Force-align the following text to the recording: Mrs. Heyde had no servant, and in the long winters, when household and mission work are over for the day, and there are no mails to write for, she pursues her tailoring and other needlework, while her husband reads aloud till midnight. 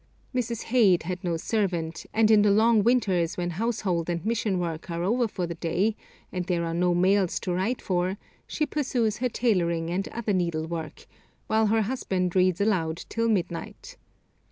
Mrs. 0.33 0.63
Heyde 0.71 1.03
had 1.03 1.23
no 1.23 1.37
servant, 1.37 2.07
and 2.11 2.31
in 2.31 2.41
the 2.41 2.49
long 2.49 2.81
winters, 2.83 3.37
when 3.37 3.51
household 3.51 4.09
and 4.09 4.25
mission 4.25 4.57
work 4.57 4.89
are 4.89 5.03
over 5.03 5.27
for 5.27 5.45
the 5.45 5.53
day, 5.53 5.95
and 6.31 6.43
there 6.47 6.65
are 6.65 6.73
no 6.73 6.95
mails 6.95 7.39
to 7.41 7.53
write 7.53 7.83
for, 7.83 8.17
she 8.47 8.65
pursues 8.65 9.17
her 9.17 9.29
tailoring 9.29 9.91
and 9.91 10.07
other 10.07 10.33
needlework, 10.33 11.05
while 11.45 11.67
her 11.67 11.83
husband 11.83 12.35
reads 12.35 12.59
aloud 12.59 13.05
till 13.09 13.29
midnight. 13.29 13.95